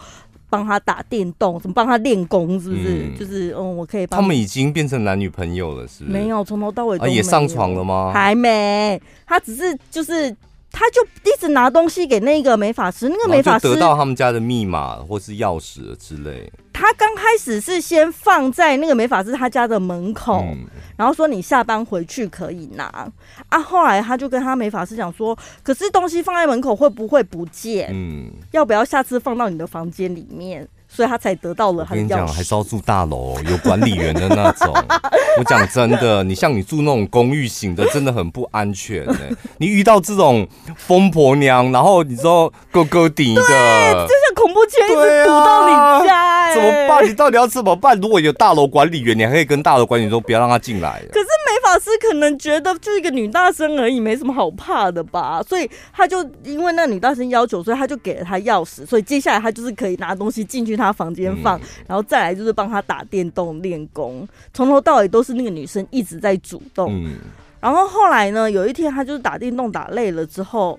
[0.52, 2.60] 帮他打电动，怎么帮他练功？
[2.60, 3.06] 是不是？
[3.06, 4.20] 嗯、就是嗯，我可以帮。
[4.20, 6.18] 他们已经变成男女朋友了，是不是？
[6.18, 8.10] 没有，从头到尾都、啊、也上床了吗？
[8.12, 10.36] 还没，他只是就是。
[10.74, 16.50] 他就一直拿东西给那个美法师，那个美法师得到他们家的密码或是钥匙之类。
[16.82, 20.66] 他刚开始是先放在那个美法师他家的门口，嗯、
[20.96, 23.08] 然后说你下班回去可以拿。
[23.48, 27.88] 啊，后来他就跟他美法师讲说，可是东西放在门口会不会不见？
[27.92, 30.66] 嗯，要不要下次放到你的房间里面？
[30.88, 32.04] 所以他才得到了他的钥匙。
[32.04, 34.74] 我跟你讲，还是要住大楼，有管理员的那种。
[35.38, 39.16] 我讲真的，你像你住那种公寓型的，真的很不安全呢。
[39.56, 47.08] 你遇到这种疯婆娘，然后你知道哥哥底的，就像恐怖圈一直堵到你家，欸，怎么办？
[47.08, 47.96] 你到底要怎么办？
[48.00, 51.00] 如果有大楼管理员，你还可以跟大楼管理员说不要让他进来。
[51.12, 55.40] 可是美法师可能觉得就是一个女大生而已，没什么好怕的吧？
[55.48, 66.92] 所以他就因为那女大生要求，所以他就给了他钥匙，所以接下来他就是可以拿东西进去他房间放，嗯、然后再来就是帮他打电动练功，从头到尾都是那个女生一直在主动。
[66.92, 67.18] 嗯、
[67.60, 70.78] 然后后来呢，有一天他就是打电动打累了之后，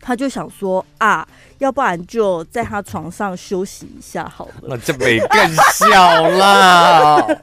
[0.00, 1.26] 他就想说啊，
[1.58, 4.52] 要不然就在他床上休息一下好了。
[4.62, 7.26] 那就没更小啦。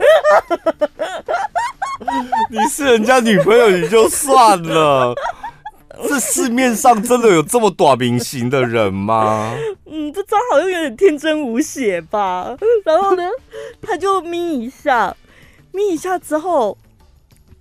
[2.49, 5.13] 你是人家女朋友你就算了。
[6.07, 9.55] 这市面上真的有这么短命型的人吗？
[9.87, 12.55] 嗯，这张好像有点天真无邪吧。
[12.85, 13.23] 然后呢，
[13.81, 15.15] 他就眯一下，
[15.71, 16.77] 眯一下之后，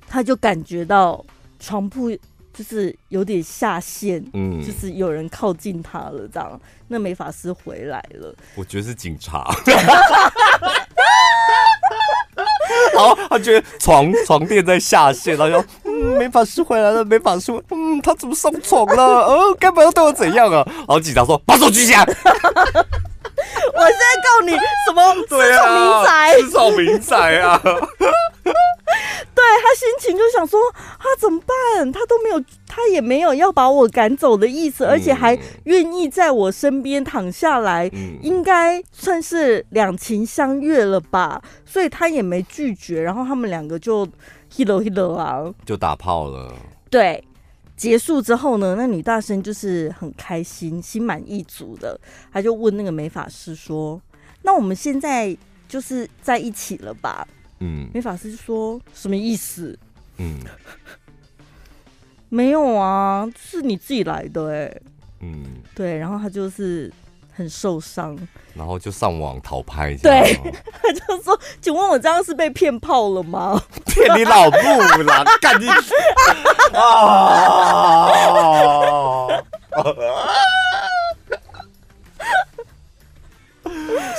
[0.06, 1.24] 他就感觉到
[1.59, 2.11] 床铺
[2.57, 6.27] 就是有点下线，嗯，就是有人靠近他了。
[6.33, 9.45] 这样，那美法师回来了，我觉得是警察。
[12.95, 19.03] 然后他觉得床床垫在下线，然后说：“嗯，美法师回来了，美法师，嗯，他怎么上床了？
[19.27, 22.03] 哦，该不要对我怎样啊？”然后警察说：“把手举起来！”
[23.77, 24.53] 我现在告你
[24.87, 25.14] 什么？
[25.29, 25.37] 私
[26.49, 26.95] 闯民宅？
[26.95, 27.61] 民宅啊！
[29.35, 31.90] 对，他心情就想说：“啊，怎么办？
[31.92, 41.42] 他都没有，他也没有要把我赶走的意思，而且还愿意在我身边躺下来，嗯、应该算是两情相悦了吧？
[41.64, 43.02] 所以他也没拒绝。
[43.02, 44.06] 然后他们两个就
[44.54, 46.54] hello hello 啊，就打炮了。
[46.90, 47.22] 对。”
[47.76, 52.00] 结束之后呢，那女大生就是很开心、心满意足的，
[52.32, 54.00] 她就问那个美法师说
[54.40, 55.37] ：“那我们现在
[55.68, 57.28] 就是在一起了吧？”
[57.61, 59.79] 嗯，美法师就说：“什么意思？”
[60.19, 60.38] 嗯，
[62.29, 64.83] 没有啊，是你自己来的哎、欸。
[65.21, 66.92] 嗯，对，然后他就是。
[67.38, 68.16] 很受伤，
[68.55, 69.95] 然后就上网讨拍。
[69.97, 70.35] 对，
[70.83, 75.23] 他就说：“请问我这样是被骗炮了吗？”骗你老母啦！
[75.38, 75.69] 赶紧
[76.73, 78.09] 啊！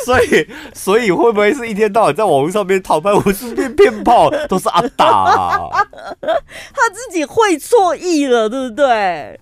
[0.07, 3.11] 所以，所以会不会是一天到晚在网络上面讨拍？
[3.11, 5.85] 我是被骗炮，都是阿达、啊，
[6.21, 8.85] 他自己会错意了，对不对？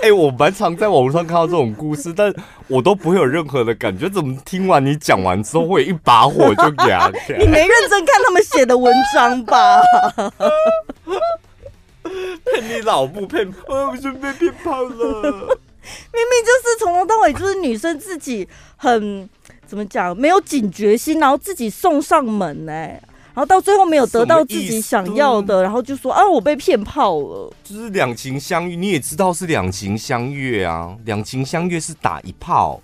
[0.00, 2.32] 哎、欸，我蛮常在网络上看到这种故事，但
[2.66, 4.08] 我都不会有任何的感觉。
[4.08, 6.84] 怎么听完你讲完之后，会有一把火就给
[7.38, 9.82] 你没认真看他们写的文章吧？
[12.02, 15.58] 骗你老不骗，我是被骗炮了。
[16.12, 18.46] 明明就是从头到尾就是女生自己
[18.76, 19.28] 很
[19.66, 23.02] 怎么讲，没有警觉心，然后自己送上门呢、欸。
[23.34, 27.52] 然后到最后没有得到自己想要的，然后就说啊，我被骗炮了。
[27.62, 32.80] 就是两情相悦，你也知道是两情相悦啊，两情相悦是打一炮。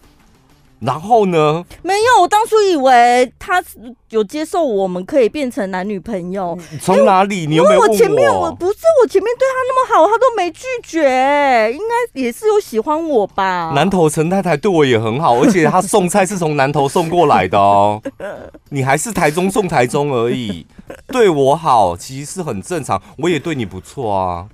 [0.81, 1.65] 然后呢？
[1.83, 3.63] 没有，我当初以为他
[4.11, 6.59] 有接受我们可以变成男女朋友。
[6.81, 7.47] 从哪里？
[7.47, 7.87] 你有没有我？
[7.87, 13.73] 我前面我不是我前面对他那么好，他都没拒绝，应该也是有喜欢我吧？
[13.75, 18.03] 南投陈太太对我也很好，而且他送菜是从南投送过来的哦。
[18.69, 20.67] 你还是台中送台中而已，
[21.09, 24.47] 对我好其实是很正常，我也对你不错啊。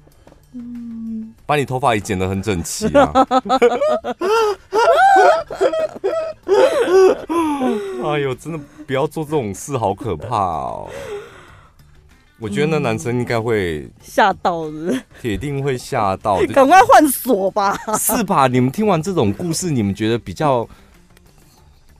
[0.52, 3.12] 嗯，把你头发也剪得很整齐啊！
[8.10, 10.90] 哎呦，真的不要做这种事，好可怕哦！
[12.38, 17.78] 我觉得那男生应该会吓到的，铁定会吓到，赶快换锁吧！
[17.98, 18.46] 是吧？
[18.46, 20.66] 你们听完这种故事，你们觉得比较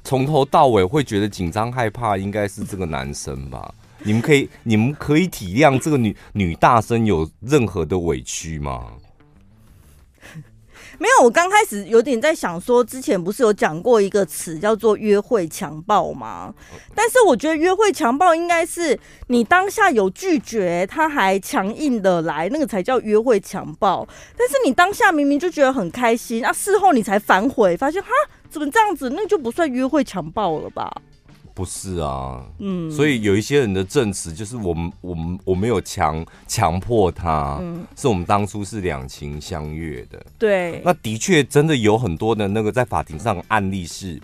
[0.02, 3.74] 从头到尾会觉得紧张害怕，应该是这个男生吧？
[4.02, 8.86] 你们可以，你们可以体谅这个女女大生有任何的委屈吗？
[11.00, 16.52] 没有，我刚开始有点在想说，之前不是有讲过一个词叫做“约会强暴”吗？
[16.94, 24.06] 但是我觉得约会强暴应该是你当下有拒绝，他还强硬的来，那个才叫约会强暴。
[24.36, 28.10] 但是你当下明明就觉得很开心，啊，事后你才反悔，发现哈，
[28.50, 29.08] 怎么这样子？
[29.16, 30.92] 那就不算约会强暴了吧？
[31.60, 44.18] 不是啊，嗯，所以有一些人的证词就是我们我们我没有强强迫他，嗯，是我们当初是两情相悦的，对，那的确真的有很多的那个在法庭上案例是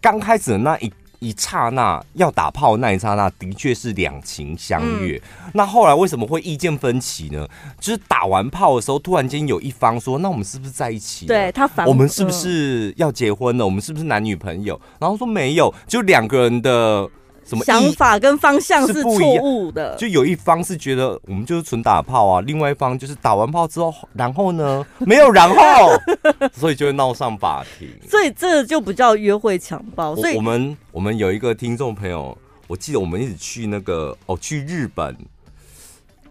[0.00, 0.90] 刚开始的那一。
[1.20, 5.16] 一刹那要打炮那一刹那，的确是两情相悦。
[5.44, 7.46] 嗯、那后来为什么会意见分歧呢？
[7.78, 11.26] 就是打完炮的时候，突然间有一方说：“那我们是不是在一起？
[11.26, 13.64] 对他反，我们是不是要结婚了？
[13.64, 17.08] 我们是不是男女朋友？”然后说没有，就两个人的。
[17.50, 25.90] 什么想法跟方向是错误的，就有一方是觉得我们就是纯打炮啊，另外一方就是打完炮之后，然后呢， 没有然后，
[26.54, 27.88] 所以就会闹上法庭。
[28.08, 30.14] 所以这就不叫约会强暴。
[30.14, 32.38] 所以我们我们有一个听众朋友，
[32.68, 35.16] 我记得我们一起去那个哦，去日本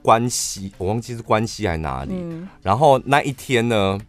[0.01, 2.13] 关西，我忘记是关西还是哪里。
[2.15, 3.99] 嗯、然后那一天呢，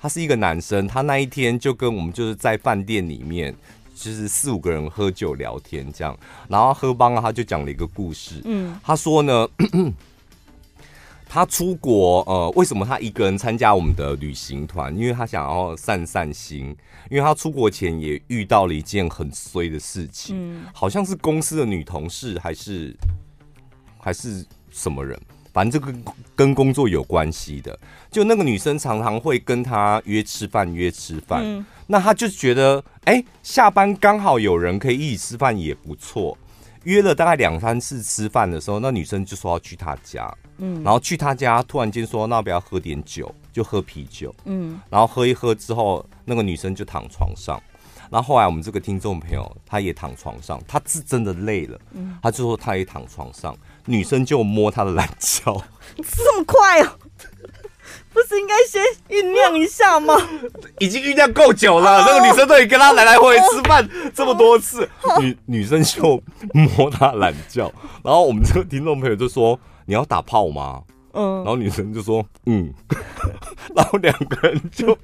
[0.00, 3.54] 他是一个男生，他那一天就跟我们就是在饭店里面。
[3.98, 6.16] 就是四五个人喝酒聊天这样，
[6.48, 8.40] 然后喝帮他就讲了一个故事。
[8.44, 9.48] 嗯，他说呢，
[11.26, 14.96] 他出国呃，为什么他一个人参加我们的旅行团？
[14.96, 16.76] 因为他想要散散心。
[17.10, 22.94] 因为他出国前也遇到了一件很衰的事情，嗯，好像是公司的女同事还是
[23.96, 25.18] 还是什么人，
[25.58, 25.92] 反正这个
[26.36, 27.76] 跟工作有关系的。
[28.12, 31.42] 就那个女生常常会跟他约吃饭，约吃饭。
[31.44, 36.38] 嗯那他就觉得，哎、欸，下班刚好有人可以一起吃饭也不错。
[36.84, 47.60] 约了大概两三次吃饭的时候，那女生就说要去他家，嗯，然后去他家，突然间说那要不要喝点酒，就喝啤酒，嗯，然后喝一喝之后，那个女生就躺床上。
[48.10, 53.54] 然后后来我们这个听众朋友他也躺床上，他是真的累了，嗯，他就说他也躺床上，
[53.88, 55.52] 女生就摸他的懒觉，
[55.96, 56.92] 这么快哦。
[58.10, 60.16] 不是应该先酝酿一下吗？
[60.80, 64.88] 已经酝酿够久了，那个女生都已经跟他来来回回吃饭这么多次，
[65.20, 66.20] 女女生就
[66.52, 67.70] 摸他懒觉，
[68.02, 70.82] 然后我们这个听众朋友就说：“你要打炮吗？”
[71.14, 72.72] 嗯，然后女生就说：“嗯。
[73.76, 74.96] ”然后两个人就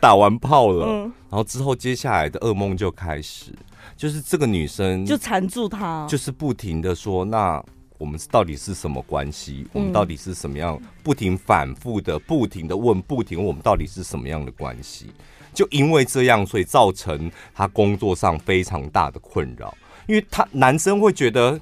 [0.00, 0.86] 打完炮了，
[1.30, 3.52] 然后之后接下来的噩梦就开始，
[3.96, 7.62] 就是这个女生就缠住他，就是不停的说那。
[8.04, 9.66] 我们到底是什么关系？
[9.72, 10.78] 我们到底是什么样？
[11.02, 15.06] 不停反复的，不停的问，不停，我们到底是什么样的关系？
[15.54, 19.74] 就因为这样，所以造成他工作上非常大的困扰。
[20.06, 21.58] 因为他男生会觉得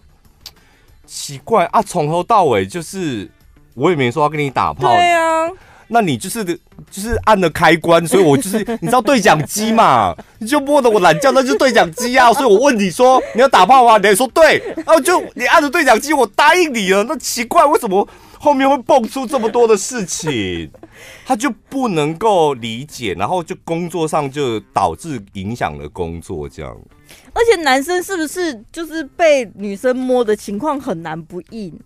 [1.07, 3.30] 奇怪啊，从头到尾就是
[3.74, 5.49] 我也没说要跟你打炮，对啊。
[5.89, 12.33] 那你就是就是按了开关，所以我就是你知道对讲机嘛， 你就摸着我懒觉，那就对讲机啊。
[12.33, 13.99] 所以我问你说你要打炮吗？
[13.99, 17.05] 你还说对，然后就你按着对讲机，我答应你了。
[17.05, 18.07] 那奇怪，为什么
[18.39, 20.70] 后面会蹦出这么多的事情？
[21.26, 26.76] 他就不能够理解，然后就工作上就导致影响了工作这样。
[27.35, 31.78] 而且男生是不是就是被女生摸的情况很难不硬？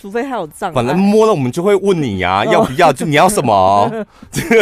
[0.00, 2.92] 除非他有障碍，反正摸了我们就会问你呀、啊，要不要？
[2.92, 3.90] 就你要什么？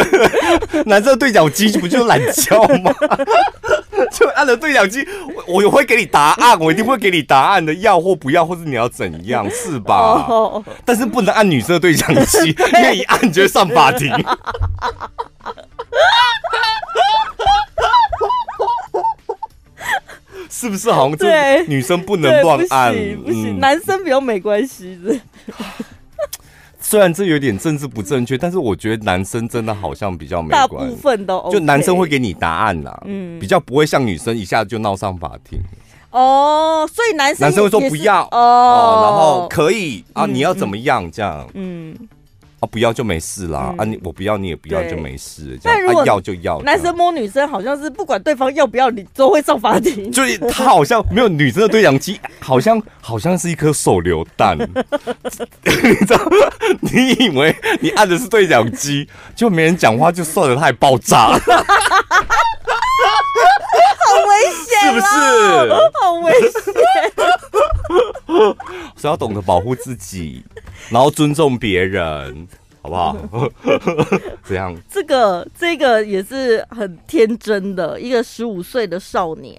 [0.85, 2.93] 男生对讲机不就是懒觉吗？
[4.11, 5.07] 就按了对讲机，
[5.47, 10.27] 我我会给你答案，我一定会给你答案的，要或不要，或是你要怎样，是吧？
[10.85, 14.11] 但是不能按女生的对讲机， 因为一按就会上法庭。
[20.51, 22.93] 是不是好像这女生不能乱按？
[23.23, 25.17] 不行，男生比较没关系的。
[26.79, 30.75] 虽然这有点政治不正确，但是我觉得男生真的好像比较没关系。
[30.75, 35.57] 大部分都、OK、就男生会给你答案啦，嗯，比较不会像女生一下就闹上法庭。
[36.09, 41.47] 哦，所以男生男生会说不要哦，哦，然后可以啊，你要怎么样这样？
[41.53, 41.95] 嗯。
[41.97, 42.07] 嗯
[42.61, 43.73] 啊，不要就没事啦！
[43.73, 45.59] 嗯、啊，你我不要，你也不要就没事。
[45.63, 50.11] 但如果要就要，男生摸女生好像是不管对方要不要，你都会上法庭。
[50.11, 54.55] 就是他好像没有女生的对讲机， 好像好像是一颗手榴弹。
[54.57, 54.65] 你
[56.05, 56.21] 知道？
[56.81, 61.39] 你以为你按的是对讲机，就没人讲话就算了，他还爆炸，好
[64.27, 64.35] 危
[64.67, 65.05] 险，是不是？
[65.99, 66.61] 好危险，
[68.95, 70.43] 所以要懂得保护自己，
[70.91, 72.47] 然后尊重别人。
[72.83, 73.15] 好不好？
[74.43, 79.55] 这样，这个这个也是很天真的一个十五岁的少年，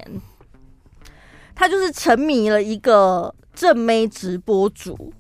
[1.55, 5.13] 他就是沉迷了一个正妹直播主，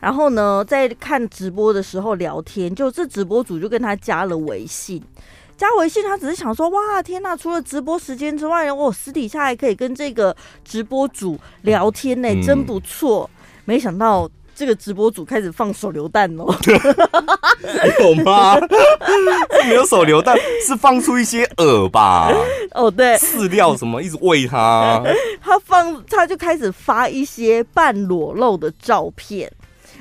[0.00, 5.02] 然后呢，在看直播的时候聊天，就这直播主就跟他加了微信。
[5.58, 7.36] 加微信，他只是想说，哇，天呐！
[7.36, 13.28] 除了直播时间之外，我私底下还可以跟这个直播主聊天呢，嗯、真不错。
[13.66, 14.26] 没想到
[14.60, 16.44] 这个直播组开始放手榴弹哦，
[17.98, 18.58] 有吗？
[19.66, 20.36] 没有手榴弹，
[20.66, 22.30] 是放出一些饵吧？
[22.72, 25.02] 哦，对，饲料什么，一直喂他。
[25.42, 29.50] 他放，他就开始发一些半裸露的照片。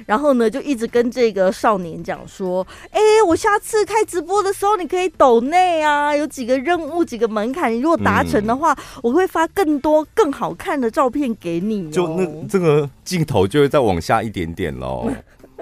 [0.06, 15.10] 然后呢，就一直跟这个少年讲说：“哎，我下次开直播的时候，你可以抖内啊，有几个任务，几个门槛，你如果达成的话，嗯、我会发更多更好看的照片给你、哦。”就那这个镜头就会再往下一点点喽，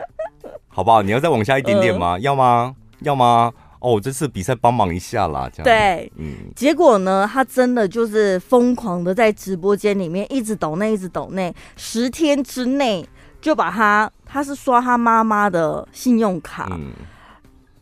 [0.68, 1.02] 好不好？
[1.02, 2.14] 你要再往下一点点吗？
[2.14, 2.76] 呃、要吗？
[3.02, 3.52] 要吗？
[3.80, 6.34] 哦，我这次比赛帮忙一下啦，这样对，嗯。
[6.56, 13.08] 结果呢，他真的就是疯狂的在直播间里面一直抖内，一直抖内，十天之内。
[13.42, 16.92] 就把他，他是刷他妈妈的信用卡，嗯、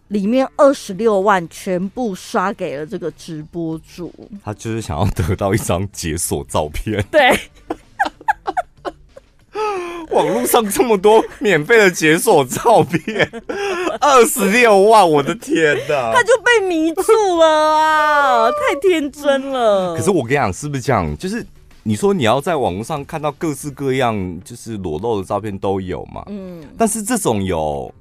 [0.09, 4.13] 里面二十六万全部刷给了这个直播主。
[4.43, 7.03] 他就是想要得到一张解锁照片。
[7.09, 7.39] 对，
[10.11, 13.29] 网络上这么多免费的解锁照片，
[13.99, 16.13] 二十六万，我的天哪！
[16.13, 17.01] 他就被迷住
[17.39, 19.95] 了啊，太天真了。
[19.95, 21.17] 可是我跟你讲，是不是这样？
[21.17, 21.45] 就是。
[21.87, 26.23] 你说你要在网络上看到各式各样就是裸露的照片都有嘛？
[26.25, 27.93] 嗯，但是这种有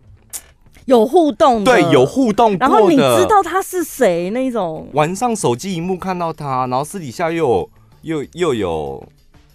[0.87, 7.69] 有互动的，对，有互动过的，然后你知道他是谁那种，晚上手机荧幕看到他，然后私底下又
[8.01, 9.07] 又又有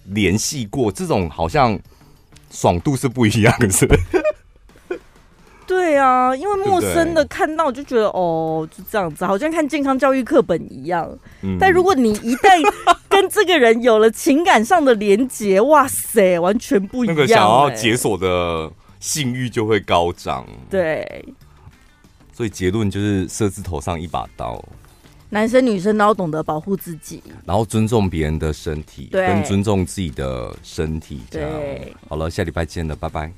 [0.04, 1.76] 联系过，这种好像
[2.52, 3.84] 爽度是不一样的，是。
[5.70, 11.08] 对啊，因为陌生的看到就觉得哦，就这样子，好像看健康教育课本一样。
[11.42, 12.60] 嗯、但如果你一旦
[13.08, 17.20] 跟这个人有了情感上的连结，哇塞，完全不一样、欸。
[17.20, 18.68] 那个想要解锁的
[18.98, 20.44] 性欲就会高涨。
[20.68, 21.24] 对，
[22.32, 24.60] 所以结论就是色字头上一把刀。
[25.28, 31.20] 男生女生都要懂得保护自己，然后尊重别人的身体，对跟尊重自己的身体。
[31.30, 33.32] 这样，对，好了，下礼拜见了，拜拜。